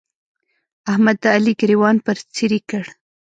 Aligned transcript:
احمد 0.91 1.17
د 1.23 1.25
علي 1.35 1.53
ګرېوان 1.59 1.95
پر 2.05 2.17
څيرې 2.33 2.59
کړ. 2.69 2.83